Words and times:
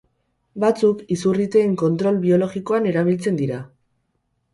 Batzuk 0.61 1.01
izurriteen 1.15 1.75
kontrol 1.81 2.17
biologikoan 2.23 2.89
erabiltzen 2.93 3.39
dira. 3.43 3.61